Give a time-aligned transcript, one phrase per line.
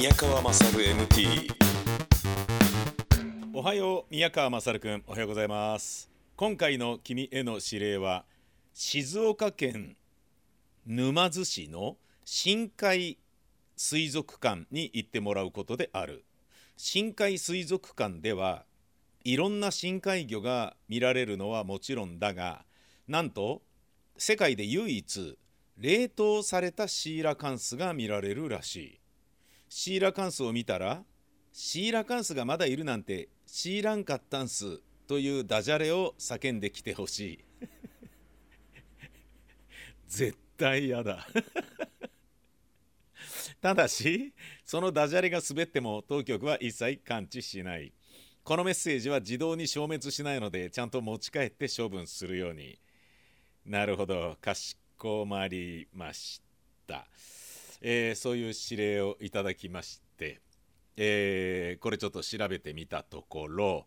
[0.00, 1.52] 宮川勝 MT
[3.52, 6.10] おはよう宮川勝くんおはようございます。
[6.36, 8.24] 今回の君への指令は
[8.72, 9.98] 静岡県
[10.86, 13.18] 沼津市の深海
[13.76, 16.24] 水族館に行ってもらうことである。
[16.78, 18.64] 深海水族館では
[19.22, 22.64] いろんな深海魚が見られるのはもちろんだが
[23.06, 23.60] なんと
[24.16, 25.38] 世界で唯一
[25.76, 28.99] 冷凍されたシーラカンスが見られるらしい。
[29.72, 31.04] シーラカンスを見たら
[31.52, 37.44] シーラカンスがまだいるなんてシーランカッタンスというダジャレを叫んできてほしい。
[40.08, 41.26] 絶対嫌だ。
[43.62, 44.32] ただし
[44.64, 47.92] そのダジャレが滑っても当局は一切感知しない。
[48.42, 52.80] このメッセージは自動に消滅しないのでちゃんと持ち帰って処分するように。
[53.64, 54.36] なるほど。
[54.40, 56.42] かしこまりまし
[56.88, 57.06] た、
[57.80, 60.40] えーそういう指令をいただきまして、
[60.96, 63.86] えーこれちょっと調べてみたところ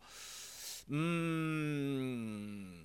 [0.90, 2.84] うーん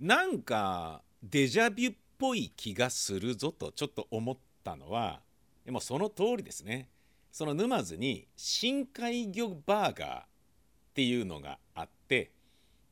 [0.00, 5.20] なんかデジャビュっぽい気がするぞとちょっと思ったのは
[5.64, 6.88] でもその通りですね。
[7.32, 10.24] その沼津に深海魚バーガーっ
[10.94, 12.32] ていうのがあって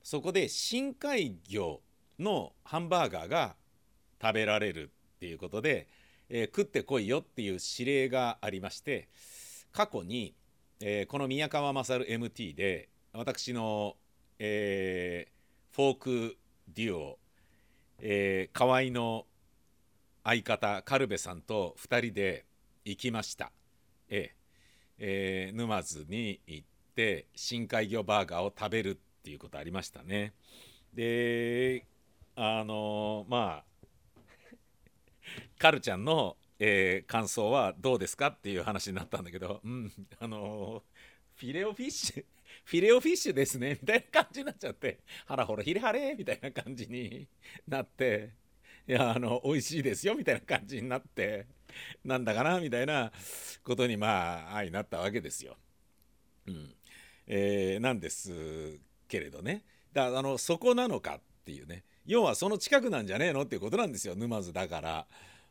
[0.02, 1.80] そこで深海魚
[2.18, 3.56] のハンバーガーが
[4.22, 5.88] 食べられるっていうことで、
[6.30, 9.08] えー食ってこいよっていう指令がありまして
[9.72, 10.34] 過去に、
[10.80, 13.96] えーこの宮川勝 MT で私の、
[14.38, 15.38] えー
[15.74, 16.36] フォーク
[16.74, 17.18] デュオ、
[18.00, 19.26] えー河合の
[20.24, 22.44] 相方カルベさんと2人で
[22.84, 23.52] 行きました、
[24.08, 24.34] え
[24.98, 30.32] ええー沼津に行って深海魚バーガーを食べるっていうことありましたね。
[30.94, 31.86] で
[32.34, 33.67] あのまあ
[35.58, 40.82] カルちゃんの、えー感想はどうですかっていう話になったんだけど、うん、あの
[41.36, 42.24] フィレオフィッシュ
[42.64, 47.28] フィレオフィッシュですねみたいな感じになっちゃってハラホラヒレハレみたいな感じに
[47.66, 48.30] なって
[48.86, 51.46] いやあの美味しいですよみたいな感じになって
[52.04, 53.12] なんだかなみたいな
[53.62, 55.56] ことにまあ愛になったわけですよ。
[56.46, 56.74] うん。
[57.26, 59.64] えーなんですけれどね。
[59.92, 61.84] だからあのそこなのかっていうね。
[62.08, 64.16] 要はその近くなんじゃねえのっていうことなんですよ。
[64.16, 65.06] 沼津だから。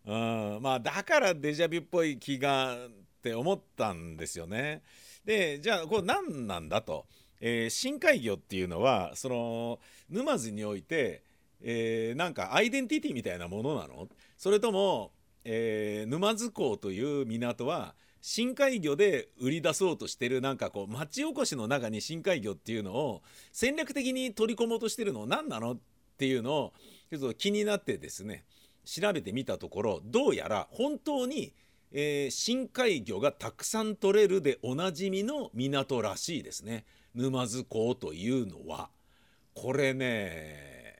[0.05, 2.89] うん、まあだからデジャビュっぽい気がっ
[3.21, 4.81] て思ったんですよね。
[5.23, 7.05] でじゃあこれ何なんだと、
[7.39, 9.79] えー深海魚っていうのはその
[10.09, 11.23] 沼津において、
[11.61, 14.07] えーなんかアイデンティティみたいなものなの？
[14.37, 15.11] それとも、
[15.43, 25.25] えー沼津港という港は深海魚で売り出そうとしてるなんかこう町おこしの中に深海魚っていうのを戦略的に取り込もうとしてるの？
[25.25, 25.73] 何なの？
[25.73, 25.77] っ
[26.17, 26.73] っていうのを
[27.11, 28.43] ちょっと気になってですね
[28.85, 31.53] 調べてみたところどうやら本当に、
[31.91, 36.85] えー深海魚がたくさん取れるでおなじみの港らしいですね。
[37.13, 38.89] 沼津港というのは。
[39.53, 40.95] これね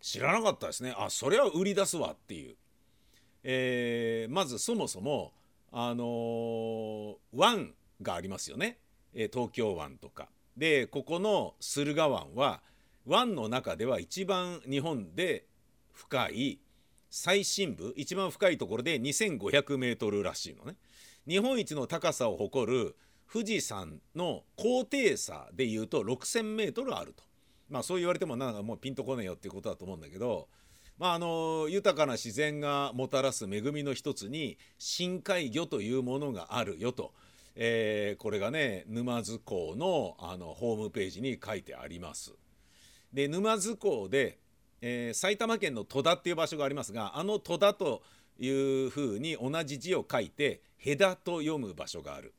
[0.00, 0.94] 知らなかったですね。
[0.96, 2.56] あそれは売り出すわっていう、
[3.42, 5.32] えーまずそもそも
[5.72, 8.78] あのー湾がありますよね、
[9.14, 10.28] え東京湾とか。
[10.56, 12.62] でここの駿河湾は
[13.06, 15.46] 湾の中では一番日本で
[15.92, 16.60] 深い
[17.10, 20.76] 最深部一番深いところで2500メートルらしいのね。
[21.26, 22.96] 日本一の高さを誇る
[23.30, 27.22] 富士山の高低差でいうと6000メートルあると。
[27.68, 30.48] まあそう言われてもなんかもうピンとこねえよっていうことだと思うんだけど
[30.98, 37.14] まああの豊かな自然がもたらす恵みの一つに深海魚というものがあるよと、
[37.54, 42.34] えーこれがね沼津港のあのホームページに書いてあります。
[43.12, 44.38] で沼津港で、
[44.80, 48.02] えー埼玉県の戸田っていう場所がありますがあの戸田と
[48.38, 52.34] いうふうに同じ字を書いて戸田と読む場所がある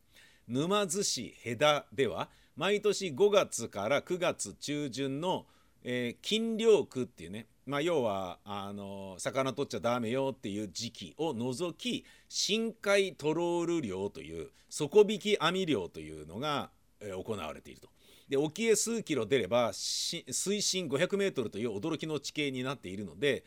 [0.48, 5.46] 沼津市戸田では毎年5月から9月中旬の、
[5.84, 17.93] えー禁漁区っていうね、まあ、要はあの魚取っちゃダメよっていう時期を除き深海トロール漁という底引き網漁というのが、え行われていると。
[18.34, 20.24] で沖へ数キロ出れば水
[20.60, 23.44] 深500メートルという驚きの地形になっているので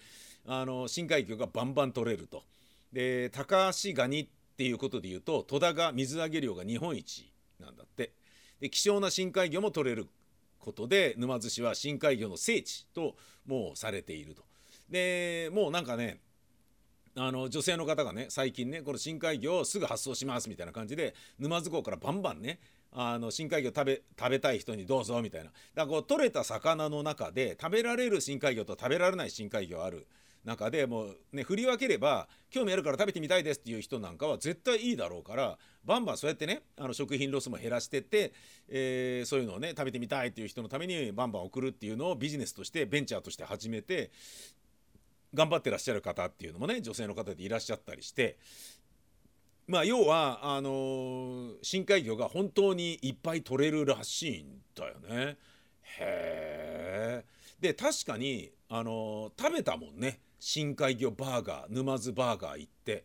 [0.46, 2.44] あの深海魚がバンバン取れると。
[2.92, 8.12] で高橋ガニっていうことで言うと戸田が水揚げ量が日本一なんだって。
[8.60, 10.06] で希少な深海魚も取れる
[10.60, 14.44] ことで沼津市は深海魚の聖地ともうされていると。
[14.88, 16.20] でもうなんかね
[17.18, 22.58] あの女性の方がね最近ねこの深海魚をすぐ発送しますみたいな感じで沼津港からバンバンね
[22.92, 25.46] あの深海魚食べ食べたい人にどうぞみたいな。
[25.46, 30.06] だからこう取れた魚の中で食べられる深海魚と食べられない深海魚ある。
[30.46, 38.32] 中でもうね振り分ければ興味あるから食べてみたいですっていう人なんかは絶対いいだろうからバンバンそうやってねあの食品ロスも減らしてって、
[38.68, 44.12] えー、そういうのをね食べてみたいっていう人のためにバンバン送るっていうのをビジネスとしてベンチャーとして始めて
[45.34, 48.38] 頑張ってらっしゃる方っていうのもね女性の方でいらっしゃったりして
[49.66, 55.36] まあ要はあのー、深海魚が本当にいっぱい取れるらしいんだよね。
[55.98, 57.24] へえ。
[57.60, 63.04] で確かにあのー、食べたもんね深海魚バーガー沼津バーガー行って。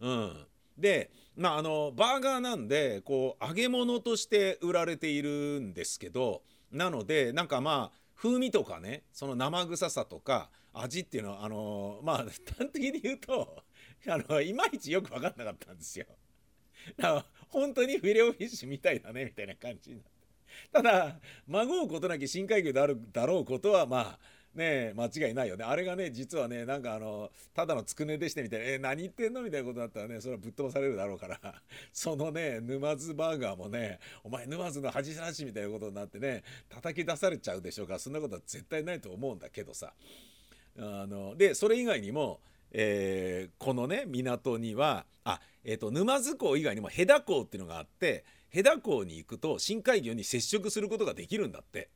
[0.00, 0.46] うん、
[0.76, 6.42] でまああのバーガーなんでこう揚げ物として売られているんですけど
[6.72, 13.64] なのでなんかまあ風味とかねその生臭さとか味っていうのはあのまあ端的に言うと
[14.08, 16.06] あのいまいちよく分かんなかったんですよ。
[16.96, 20.10] だから本当にフィレオフィッシュみたいだねみたいな感じになって。
[20.72, 21.16] ただ
[21.48, 24.18] まごうことなき深海魚であるだろうことはまあ
[24.54, 31.40] ね間違いないよねあれがね実はねなんかあのただのつくねでしてみたいな「え何言ってんの?」みたいなことだったらねそれはぶっ飛ばされるだろうから
[31.92, 39.94] そのね沼津バーガーもね「お前沼津の恥さらし」みたいなことになってね叩き出されちゃうでしょうからそんなことは絶対ないと思うんだけどさ
[40.76, 42.40] あのでそれ以外にも
[42.72, 51.90] えー、このね港にはあ、えーと、沼津港以外にも戸田港っていうのがあって戸田港に行くと深海魚に接触することができるんだって。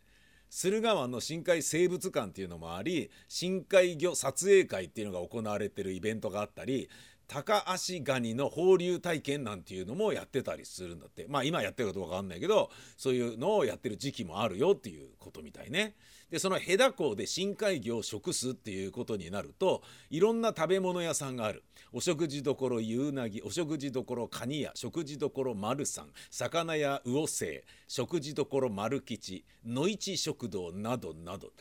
[0.50, 6.88] 駿河湾の深海生物館っていうのもあり深海魚撮影会っていうのが行われてるイベントがあったり
[7.28, 15.94] 高足ガニの放流体験なんていうのもやってたりするんだってまあ今やってるかどうか分かんないけどそういうのをやってる時期もあるよっていうことみたいね。
[16.30, 31.52] でそのヘダ港で深海魚を食すっていうことになるといろんな食べ物屋さんがあるお食事処ゆうなぎお食事処カニ屋食事処丸さん魚屋魚清食事処丸吉野市食堂などなど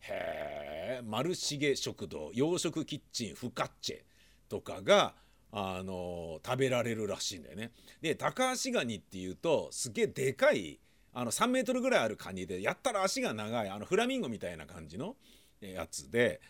[0.00, 3.96] へえ丸重食堂洋食キッチンフカッチェ
[4.48, 5.14] とかが
[5.52, 7.72] あの食べられるらしいんだよね。
[8.00, 10.80] でタカアシガニっていうとすげえでかい
[11.12, 15.16] あの3メートルぐらいあるカニでやったら足が長いあのフラミンゴみたいな感じの
[15.60, 16.40] やつで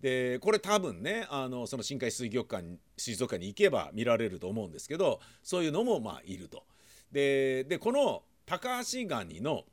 [0.00, 6.64] でこれ多分ねあのその深海水族館水族館に行けば見られると思うんですけどそういうのもまあいると。
[7.12, 9.64] ででこのタカアシガニの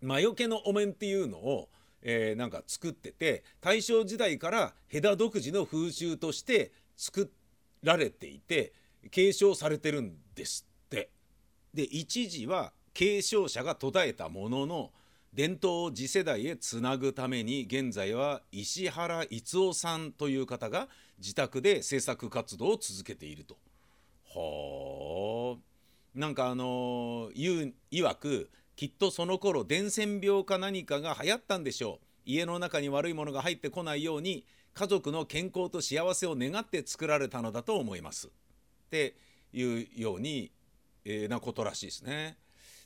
[0.00, 1.68] 魔除けのお面っていうのを、
[2.02, 7.32] えー、なんか作ってて大正時代からヘダ独自の風習として作
[7.82, 8.72] られていて
[9.10, 11.10] 継承されてるんですって。
[11.72, 14.90] で一時は継承者が途絶えたものの
[15.36, 20.88] 伝統を次世代へつなぐために現在は石原逸夫さんという方が
[21.18, 23.58] 自宅で制作活動を続けていると。
[24.34, 38.30] はあなんかあの言う曰くきっとその頃伝染病か何かが流行ったんでしょう家の中に悪いものが入ってこないように家族の健康と幸せを願って作られたのだと思いますっ
[38.88, 39.14] て
[39.52, 40.50] いうように、
[41.04, 42.38] えー、なことらしいですね。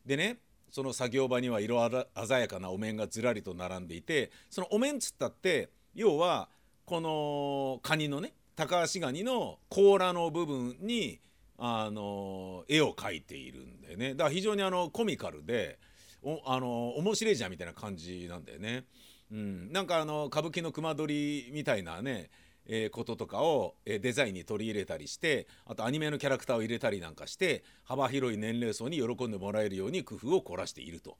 [0.04, 0.38] でね
[0.70, 1.88] その作業場には色
[2.26, 6.48] 鮮やかなお面がずらりと並んでいてそのお面つったって要は
[6.84, 11.20] このカニのね高橋ガニの甲羅の部分に
[11.58, 15.78] あの絵を描いているんでねだから非常にあのコミカルで
[16.22, 18.84] おあの面白いじゃんみたいな感じなんだよね。
[19.32, 22.30] うん、なんかあの歌舞伎の熊取みたいなね
[22.66, 31.16] えー、こととかを、えー、デザインに取り入れたりしてあとアニメのキャラクターを入れたりなんかして幅広い年齢層に喜んでもらえるように工夫を凝らしていると。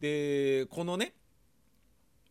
[0.00, 1.14] でこのね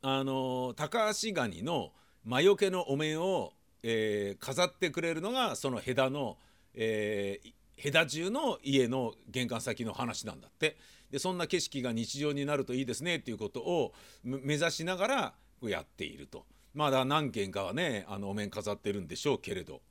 [0.02, 1.92] あの高橋ガニの
[2.26, 6.38] 魔除けのお面を、えー、飾ってくれるのがそのヘダの、
[6.74, 10.78] えー、ヘダ中の家の玄関先の話なんだって
[11.12, 16.46] でそんな景色が日常になるといいですねっていうことを目指しながらやっていると。
[16.74, 19.82] まだ何件かはねあのお面飾ってるんでしょうけれど。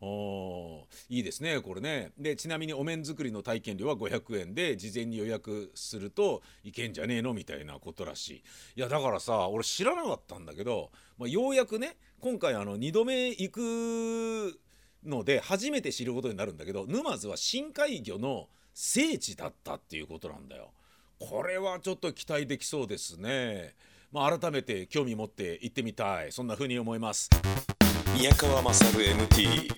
[0.00, 2.12] おいいですねこれね。
[2.16, 8.42] でちなみにお面作りの体験料は500円で事前に予約するといけんじゃねえのみたいなことらしい。
[8.76, 14.60] いやだからさ俺知らなかったんだけど、まあ、ようやくね今回あの2度目行く
[15.04, 20.70] ので初めて知ることになるんだけど沼津は深海魚の聖地だったっていうことなんだよ。
[21.18, 23.74] これはちょっと期待できそうですね。
[24.10, 26.32] まあ、改めて興味持って行ってみたい。
[26.32, 27.28] そんな風に思います。
[28.16, 29.68] 宮川勝 MT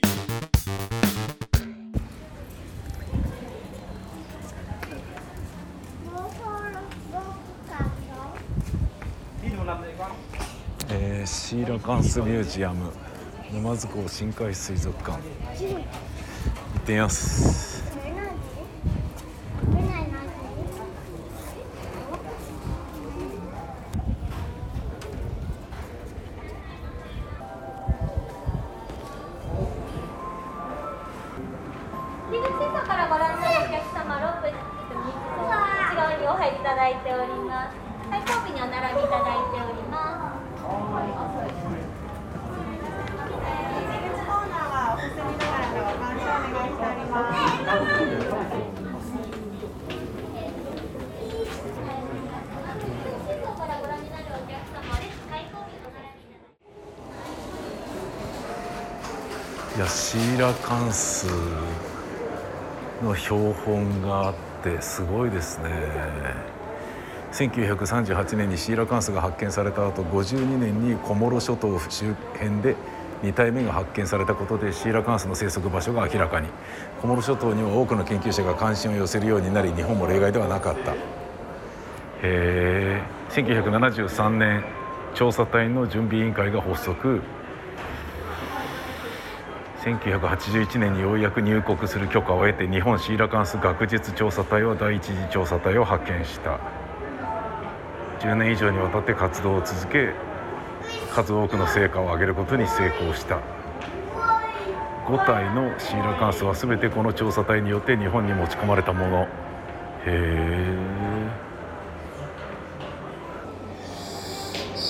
[10.93, 12.93] えー、シーラカンスミュージアム。
[13.53, 15.19] 沼津港深海水族館。
[15.19, 15.21] 行
[16.79, 17.80] ってみます
[59.81, 61.27] やシーラカンス
[63.03, 65.71] の標本があってすごいですね。
[67.33, 72.77] 1938年にシーラカンスが発見された後52年にコモロ諸島周辺で
[73.23, 76.49] 2体目が発見されたことでシーラカンスの生息場所が明らかに。
[77.01, 80.93] コモロ諸島には多くの研究者が関心を寄せるようになり日本も例外ではなかった。
[80.93, 80.97] へ
[82.23, 84.63] え1973年
[85.15, 87.23] 調査隊の準備委員会が発足。
[89.83, 96.61] 1981年にようやく入国する許可を得て日本シーラカンス学術調査隊は第一次調査隊を派遣した。
[98.21, 100.13] 10年以上にわたって活動を続け
[101.15, 103.39] 数多くの成果を上げることに成功した。
[105.07, 109.23] 5体のシーラカンスは全てこの調査隊によって日本に持ち込まれたもの。
[109.23, 109.29] へ
[110.07, 111.20] え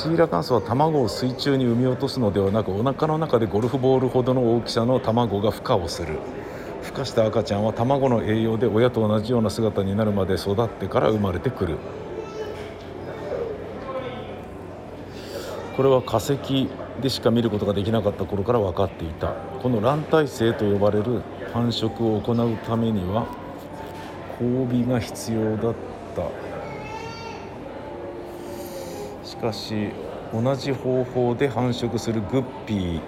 [0.01, 6.21] シーラカンスは卵を水中に産み落とすのではなくお腹の中でゴルフボールほどの大きさの卵が孵化をする。
[6.83, 11.77] 孵化した赤ちゃんは卵の栄養で親と同じような姿になるまで育ってから生まれてくる。
[15.77, 16.71] これは化石
[17.03, 19.35] でしか見ることができなかった頃から分かっていた。
[19.63, 21.21] この卵体性と呼ばれる
[21.53, 23.27] 繁殖を行うためには
[24.41, 25.75] 交尾が必要だっ
[26.17, 26.50] た。
[29.41, 29.91] かし
[30.33, 33.01] 同じ方法で繁殖するグッピ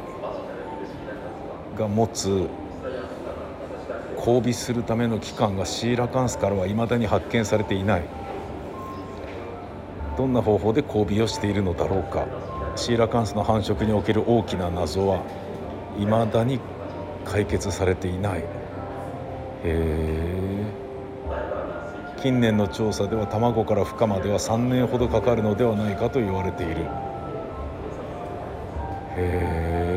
[1.75, 2.49] ーが持つ
[4.17, 8.03] 交尾するための器官がシーラカンスからは未だに発見されていない。
[10.17, 12.27] どんな方法で交尾をしているのだろうか。
[12.77, 15.23] シーラカンスの繁殖における大きな謎は
[15.99, 16.61] 未だに
[17.25, 18.39] 解決されていない。
[18.41, 18.45] へ
[19.65, 20.73] え
[22.23, 26.75] 近年の調査では卵から孵化までは3年ほどかかるのではないかと言われている。
[26.77, 26.87] へ
[29.17, 29.93] え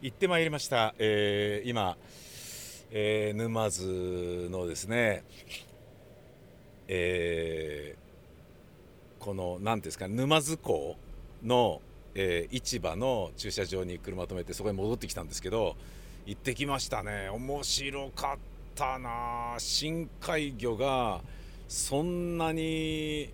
[0.00, 1.98] 行ってまいりました、えー今、
[2.92, 5.22] えー沼津のですね、
[6.88, 8.04] えー
[9.22, 10.96] この何ですか沼津港
[11.42, 11.80] の、
[12.14, 15.76] えー市場の駐車場に車止めてそこに戻ってきたんですけど
[16.26, 17.28] 行ってきましたね。
[17.28, 18.38] 面白かっ
[18.74, 19.56] たな。
[19.58, 21.20] 深海魚が
[21.68, 23.30] そんなに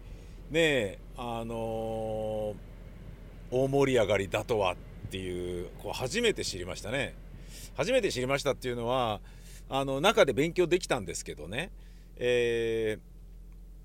[0.51, 2.71] ねあのー
[3.53, 4.77] 大盛り上がりだとはっ
[5.11, 7.15] ていうこう初めて知りましたね。
[7.77, 9.21] 初めて知りましたっていうのは
[9.69, 11.71] あの中で勉強できたんですけどね、
[12.17, 13.01] えー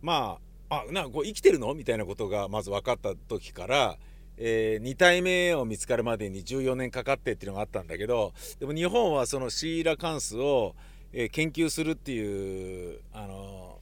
[0.05, 1.73] まああなこう生きてるの？
[1.73, 3.97] みたいなことがまず分かった時から、
[4.37, 10.75] え2体目を見つかるまでに14年かかってっていうのがあったんだけどでも日本はそのシーラカンスを、
[11.13, 13.79] えー研究するっていうあの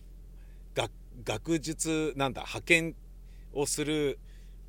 [0.76, 0.92] 学
[1.24, 2.96] 学術なんだ派遣
[3.54, 4.20] をする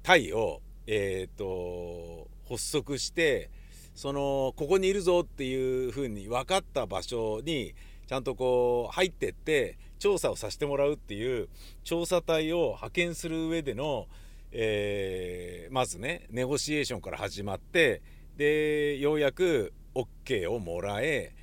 [0.03, 3.51] 隊を、えー、と発足して
[3.95, 7.75] そのここにいるぞっていうふうに分かった場所に
[8.07, 11.49] ちゃんとこう入ってって調査をさせてもらうっていう
[11.83, 14.07] 調査隊を派遣する上での、
[14.53, 18.03] えーまずねネゴシエーションから始まって
[18.37, 21.35] でようやく OK をもらえ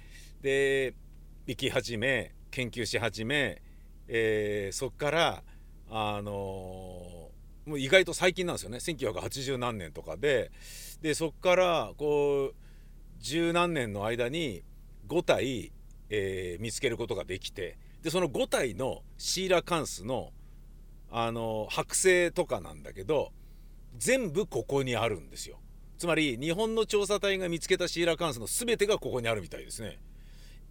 [0.43, 0.93] で
[1.47, 3.63] 行き始め研究し始め、
[4.07, 5.43] えーそっから
[5.89, 8.77] あのーもう意外と最近なんですよね。
[8.77, 10.51] 1980何年とかで
[11.01, 12.55] でそっからこう
[13.17, 14.61] 十何年の間に
[15.07, 15.71] 5体、
[16.09, 20.31] えー見つけることができてでその5体のシーラカンスの、
[21.11, 23.33] あの剥製とかなんだけど
[23.97, 25.59] 全部ここにあるんですよ。
[25.97, 29.99] つまり日本の調査隊が見つけたシーラカンスの全てがここにあるみたいですね。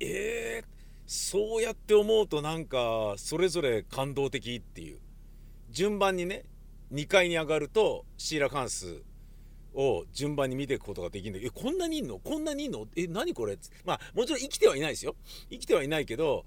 [0.00, 0.66] えー、
[1.06, 4.98] そうやって思うとなんかそれぞれ感動的っていう。
[5.70, 6.44] 順番にね
[6.92, 9.02] 2階に上がるとシーラカンス
[9.74, 12.18] を順番に見ていくことができるんだけどえこんなにいんの？
[12.18, 12.86] こんなにいんの？
[12.96, 13.56] え何これ？
[13.84, 15.14] まあもちろん生きてはいないですよ。
[15.50, 16.44] 生きてはいないけど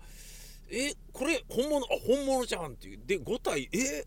[0.70, 3.00] えこれ本物あ本物じゃんっていう。
[3.06, 4.06] で5体え？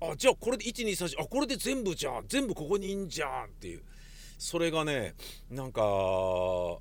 [0.00, 2.24] あじゃあこれで1234あこれで全部じゃん。
[2.28, 3.82] 全部ここにいんじゃんっていう。
[4.38, 5.14] それがね
[5.50, 6.80] なんかこ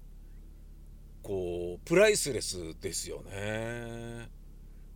[1.24, 4.30] うプライスレスですよね。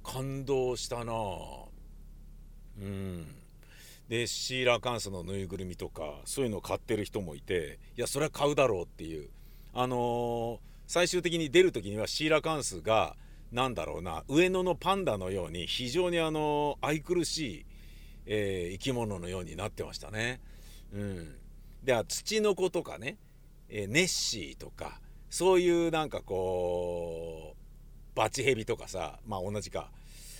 [0.04, 1.14] 感動したな。
[2.80, 3.28] うん。
[4.08, 9.30] でシーラカンスのぬいぐるみとかそういうのを買ってる人もいていやそれは買うだろうっていう。
[9.74, 13.16] あのー最終的に出る時にはシーラカンスが
[13.52, 17.66] なんだろうな上野のパンダのように非常にあの愛くるしい、
[18.26, 20.40] えー生き物のようになってましたね。
[20.94, 21.36] うん、
[21.84, 23.18] では土の子とかね、
[23.70, 29.92] えーネッシーとかそういうなんかこうバチヘビとかさまあ同じか。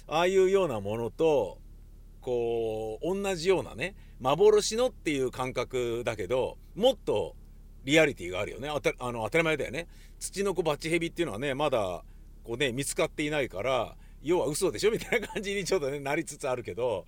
[0.08, 1.60] ああいうようなものと
[2.22, 7.36] こう同じようなね幻のっていう感覚だけどもっと
[7.84, 8.70] リアリティがあるよね。
[8.70, 9.88] あたあの当たり前だよね。
[10.20, 12.04] 土の子バチヘビっていうのはねまだ
[12.44, 17.06] こうね見つかっていないから要は嘘でしょみたいな感じにちょっとねなりつつあるけど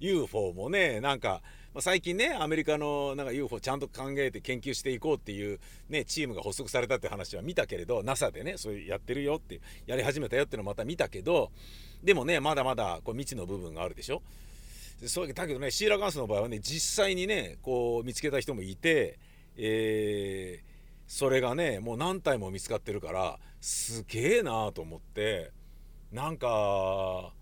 [0.00, 1.42] UFO もねなんか、
[1.74, 11.50] まあ、最近ねアメリカのなんか UFO ちゃんと考えて研究していこうっていう、ね、チームが発足されたって話は見たけれど NASA でねそういうやってるよってやり始めたよっていうのまた見たけど
[12.02, 14.22] でもねまだまだこう未知の部分があるでしょ。
[15.04, 19.18] そうだけどねシーラカンスの場合はね実際にねこう見つけた人もいて、
[19.56, 20.72] えー
[21.12, 25.52] それがねもう何体も見つかってるからすげえなと思って
[26.10, 27.32] なんか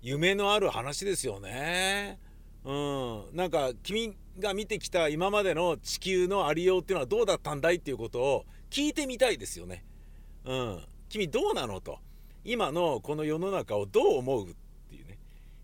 [0.00, 2.18] 夢のある話ですよね。
[2.64, 9.84] うん、なんか君が見てきた今までの地球のありようっていうのはどうだったんだいっていうことを聞いてみたいですよね。
[10.44, 11.98] うん、君どうなのと
[12.44, 14.54] 今のこの世の中をどう思うっ
[14.88, 15.18] ていうね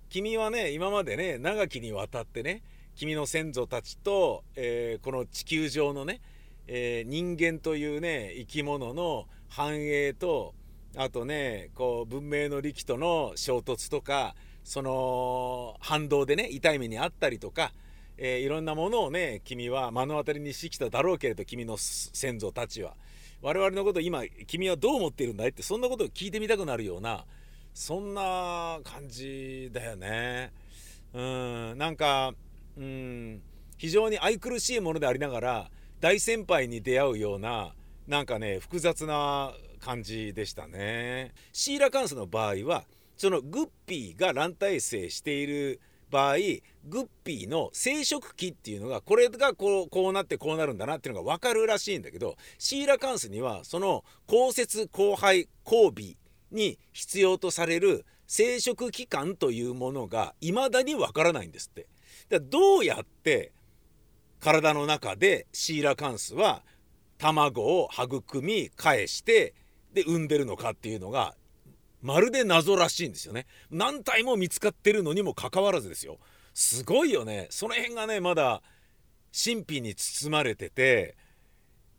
[0.08, 2.64] 君はね今までね長きにわたってね
[2.96, 6.20] 君の先祖たちと、えーこの地球上のね、
[6.66, 10.54] えー人間というね生き物の繁栄と
[10.96, 14.34] あとねこう文明の利器との衝突とか
[14.64, 17.72] その反動でね痛い目にあったりとか、
[18.16, 22.94] えーいろんなものをね君は目の当たりにしてきただろうけれど君の先祖たちは
[23.42, 25.50] 我々のこと今君はどう思っているんだい？
[25.50, 27.24] ってそんなことを聞いてみたくなるような
[27.74, 30.52] そんな感じだよね。
[31.12, 32.32] うんなんか
[32.76, 33.42] うん
[33.76, 37.74] 非常に愛くるしいものでありながら大先輩に出会うような
[38.06, 41.32] なんかね複雑な感じでしたね。
[41.52, 42.84] シーラカンスの場合は
[43.16, 46.36] そのグッピーが卵体生している場合
[46.84, 56.16] グッピーの生殖器っていうのがこれがこうこうなってこうなるんだなっていうのが分かるらしいんだけどシーラカンスにはその交接交配交尾
[56.54, 61.86] に必要とされる生殖器官というものが未だに分からないんですって。
[62.28, 63.52] だどうやって
[64.40, 66.62] 体の中でシーラカンスは
[67.18, 69.54] 卵を育み返して
[69.92, 71.34] で産んでるのかっていうのが
[72.02, 73.46] まるで謎らしいんですよね。
[73.70, 76.18] 何体も見つかってるのにもかかわらずですよ。
[76.54, 77.48] すごいよね。
[77.50, 78.62] その辺がねまだ
[79.32, 81.16] 神秘に包まれてて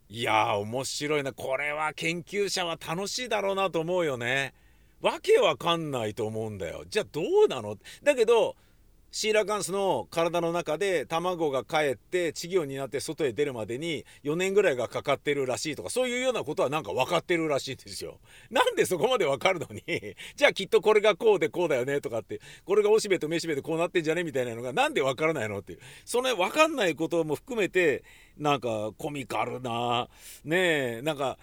[0.09, 1.33] いやー面白いな。
[1.33, 4.53] これは研究者は楽しいだろうなと思うよね。
[5.01, 6.83] わけわかんないと思うんだよ。
[6.87, 7.77] じゃあどうなの？
[8.03, 8.55] だけど
[9.17, 18.19] シーラカンスの体の中で卵がかえって稚魚になって外へ出るまでに4年ぐらいがかかってるらしいとかそういうようなことはなんか分かってるらしいんですよ。
[18.51, 19.81] なんでそこまで分かるのに？
[20.37, 22.39] じゃあきっとこれがこうでこうだよねとかって。
[22.63, 25.79] これがおしべとめしべでこうなってんじゃねみたいなのがなんで分からないのっていう。
[26.05, 28.03] その分かんないことも含めて
[28.37, 30.09] なんかコミカルな
[30.43, 31.39] ねえなんか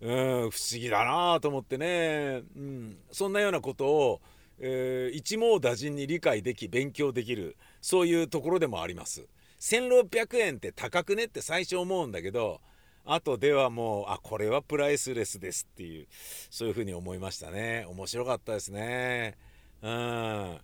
[0.00, 4.20] うん不思議だなと思ってね、うん、そんなようなことを
[4.60, 9.26] えー一網打尽に理解でき勉強できるそういうところでもあります。
[9.60, 12.60] 1600円って高くねって最初思うんだけど
[13.04, 16.06] 後ではもうあこれはプライスレスですっていう
[16.50, 17.84] そういうふうに思いましたね。
[17.88, 19.36] 面白かったですね。
[19.82, 20.58] うん。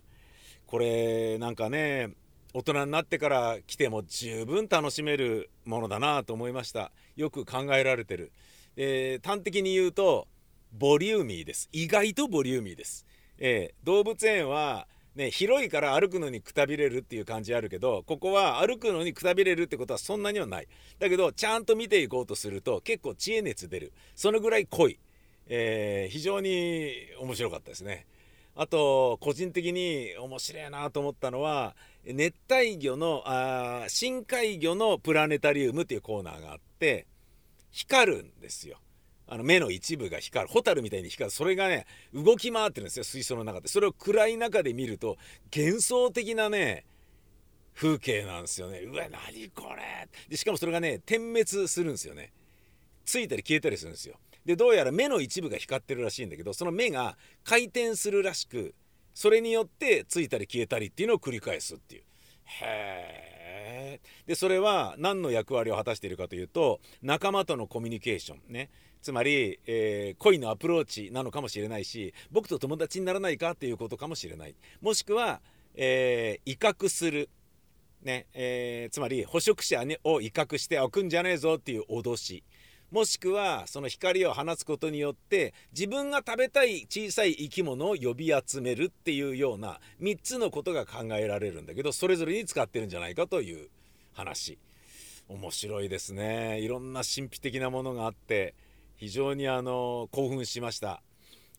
[0.65, 2.09] これなんかね
[2.53, 6.91] 大人になってから来ても十分楽しめるものだなと思いました。
[7.15, 8.31] よく考えられてる。
[8.75, 10.27] で端的に言うと
[10.71, 11.69] ボリューミーです。
[11.71, 13.05] 意外とボリューミーです。
[13.39, 20.67] えー動物園は、ね、広いから歩くのにくたびれるっていう感じあるけどここは歩くのにくたびれるってことはそんなにはない。
[20.99, 23.93] だけどちゃんと見ていこうとすると結構知恵熱出る。
[24.15, 24.99] そのぐらい濃い、
[25.47, 28.05] えー非常に面白かったですね。
[28.55, 37.05] あと個人的に面白いなと思ったのは熱帯魚のあ深海魚のプラネタリウムっていうコーナーがあって
[37.71, 38.79] 光るんですよ。
[39.27, 41.31] あの目の一部が光るホタルみたいに光る。
[41.31, 43.67] それがね動き回ってるんですよ水槽の中で。
[43.67, 45.17] それを暗い中で見ると
[45.55, 46.85] 幻想的なね
[47.75, 48.79] 風景なんですよね。
[48.79, 50.07] うわ何これ。
[50.29, 52.31] でしかもそれがね点滅するんですよね。
[53.05, 54.15] ついたり消えたりするんですよ。
[54.45, 58.73] でどうやら目の一部が光ってるらしいんだけどその目が回転するらしく
[59.13, 62.03] それによってついたり消えたりっていうのを繰り返すっていう。
[62.45, 63.36] へえ
[64.25, 68.69] でそれは何の役割を果たしているかというと仲間とのコミュニケーションね。
[69.01, 74.55] つまり、えー恋のアプローチなのかもしれないし僕と友達にならないかっていうことかもしれない。
[74.81, 75.41] もしくは、
[75.75, 77.29] えー威嚇する。
[78.03, 78.25] ね。
[78.33, 82.43] えーつまり捕食者を威嚇しておくんじゃねえぞっていう脅し。
[82.91, 93.69] もしくはその光を放つことによって自分が食べたい小さい生き物を呼び集めるっていうような3つのことが考えられるんだけどそれぞれに使ってるんじゃないかという
[94.17, 94.57] 話
[95.29, 98.55] 面白いですねいろんな神秘的なものがあって
[98.95, 101.03] 非常にあの興奮しました。